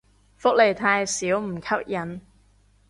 [0.35, 2.21] 福利太少唔吸引